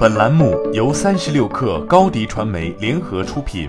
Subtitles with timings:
[0.00, 3.68] 本栏目由三十六氪高低传媒联合出品。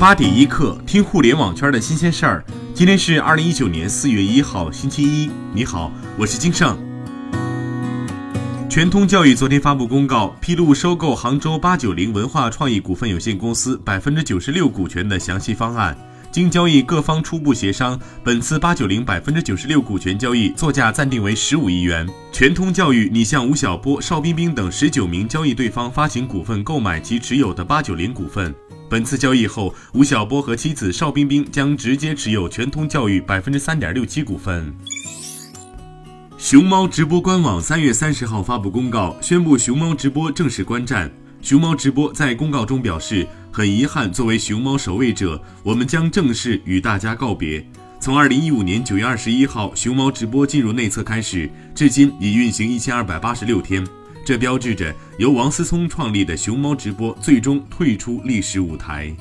[0.00, 2.42] 八点一刻，听互联网圈的新鲜事儿。
[2.72, 5.30] 今天是二零一九年四月一号，星期一。
[5.52, 6.74] 你好，我是金盛。
[8.70, 15.94] 全通教育昨天发布公告，披露收购杭州八九零文化创意股份有限公司百分之九十六股权的详细方案。
[16.32, 22.08] 经交易各方初步协商，本次八九零百分之九十六股权交易作价暂定为十五亿元。
[22.30, 28.54] 全通教育拟向吴晓波、邵冰冰等十九名交易对方发行股份购买其持有的八九零股份。
[28.88, 34.72] 本次交易后，吴晓波和妻子邵冰冰将直接持有全通教育百分之三点六七股份。
[36.38, 41.10] 熊猫直播官网三月三十号发布公告，宣布熊猫直播正式观战。
[41.42, 43.26] 熊猫直播在公告中表示。
[43.52, 47.64] 很遗憾，作为熊猫守卫者，我们将正式与大家告别。
[47.98, 53.84] 从二零一五年九月二十一号熊猫直播进入内测开始，至今已运行一千二百八十六天，
[54.24, 59.12] 这标志着由王思聪创立的熊猫直播最终退出历史舞台。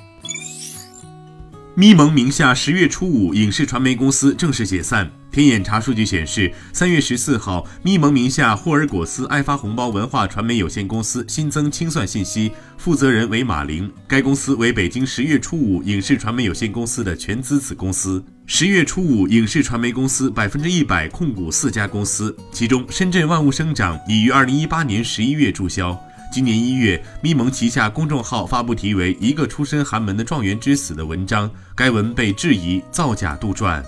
[1.73, 5.09] 咪蒙名下十月初五影视传媒公司正式解散。
[5.40, 13.90] 天眼查数据显示，三月十四号，咪蒙名下霍尔果斯爱发红包文化传媒有限公司新增清算信息，负责人为马玲。
[14.06, 18.22] 该公司为北京十月初五影视传媒有限公司的全资子公司。
[18.48, 25.98] 十月初五影视传媒公司百分之一百控股四家公司，其中深圳万物生长已于二零一八年十一月注销。
[26.34, 33.82] 今年一月，咪蒙旗下公众号发布题为《一个出身寒门的状元之死》的文章，该文被质疑造假杜撰。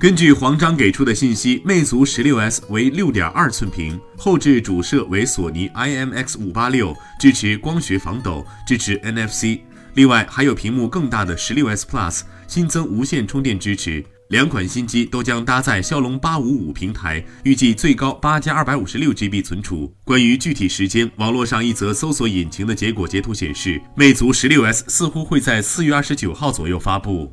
[0.00, 9.58] 根据黄章给出的信息，魅族十六 S 为六点二寸屏，后置主摄为索尼 IMX 五八六，支持光学防抖，支持 NFC。
[9.94, 14.04] 另外还有屏幕更大的十六 S Plus，新增无线充电支持。
[14.28, 19.92] 两款新机都将搭载骁龙八五五平台，预计最高八加二百五十六 GB 存储。
[20.04, 27.32] 关于具体时间，网络上一则搜索引擎的结果截图显示，魅族十六 S 似乎会在四月二十九号左右发布。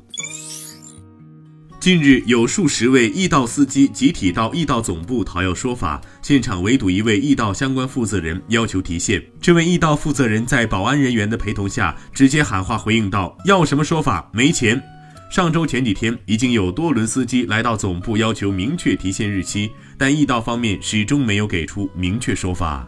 [1.86, 9.24] 近日，有数十位易到司机集体到易到总部讨要说法，现场围堵一位易到相关负责人，要求提现。
[9.40, 14.28] 这位易到负责人在保安人员的陪同下，直接喊话回应道：“要什么说法？
[14.34, 14.82] 没钱。”
[15.30, 22.88] 上周前几天，已经有多轮司机来到总部要求明确提现日期，但易到方面始终没有给出明确说法。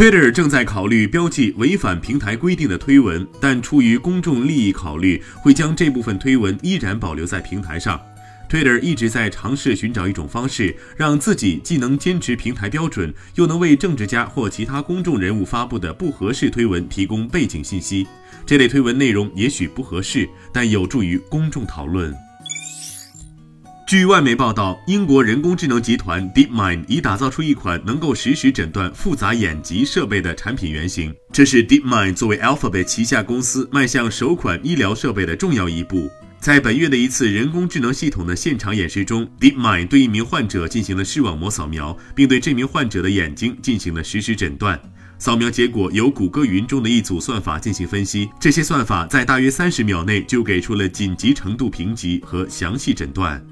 [0.00, 8.00] Twitter 正在考虑标记违反平台规定的推文，但出于公众利益考虑，会将这部分推文依然保留在平台上。
[8.48, 18.06] Twitter 一直在尝试寻找一种方式，让自己既能坚持平台标准，又能为政治家或其他公众人物发布的不合适推文提供背景信息。
[18.46, 22.16] 这类推文内容也许不合适，但有助于公众讨论。
[23.90, 31.12] 据外媒报道，英国人工智能集团 DeepMind 已打造出一款能够实时诊断复杂眼疾设备的产品原型。
[31.32, 36.08] 这是 DeepMind 作为 Alphabet 旗下公司迈向首款医疗设备的重要一步。
[36.38, 44.80] 在本月的一次人工智能系统的现场演示中，DeepMind 对一名患者进行了视网膜扫描，并对这名患者的眼睛进行了实时诊断。
[45.18, 53.44] 扫描结果由谷歌云中的一组算法进行分析，这些算法在大约三十秒内就给出了紧急程度评级和详细诊断。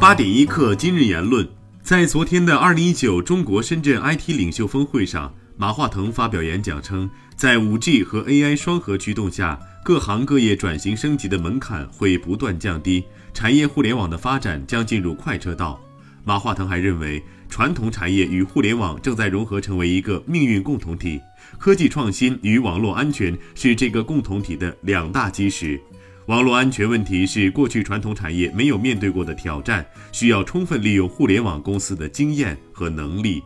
[0.00, 1.46] 八点一刻，今日言论，
[1.82, 9.58] 在昨天的二零一九中国深圳 IT 领袖峰会上，马化腾发表演讲称，在五 G 和 AI 双核驱动下。
[9.82, 13.02] 各行各业转型升级的门槛会不断降低，
[13.34, 15.80] 产业互联网的发展将进入快车道。
[16.24, 21.20] 马化腾还认为，传统产业与互联网正在融合成为一个命运共同体，
[21.58, 25.80] 科技创新与网络安全是这个共同体的两大基石。
[26.28, 33.42] 网络安全问题是过去传统产业没有面对过的挑战，需要充分利用互联网公司的经验和能力。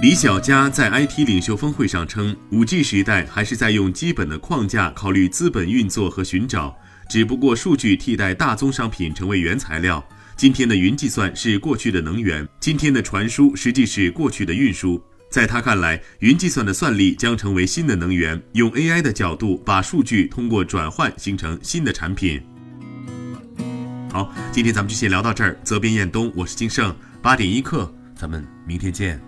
[0.00, 6.74] 李小加在 IT 领袖峰会上称，5G 时代还是在用基本的框架考虑资本运作和寻找，
[7.10, 10.02] 只不过数据替代大宗商品成为原材料。
[10.34, 14.98] 今天的云计算是过去的能源，今天的传输实际是过去的运输。
[15.36, 18.42] 在他看来，云计算的算力将成为新的能源。
[18.52, 22.40] 用 AI 的角度，把数据通过转换形成新的产品。
[24.10, 25.54] 好，今天咱们就先聊到这儿。
[25.62, 29.20] 责编：彦东，我是金盛，八点一刻，咱们明天见。